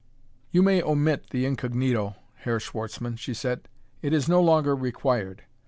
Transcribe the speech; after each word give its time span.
"You 0.49 0.63
may 0.63 0.81
omit 0.81 1.29
the 1.29 1.45
incognito, 1.45 2.15
Herr 2.37 2.59
Schwartzmann," 2.59 3.17
she 3.17 3.35
said; 3.35 3.69
"it 4.01 4.13
is 4.13 4.27
no 4.27 4.41
longer 4.41 4.75
required. 4.75 5.43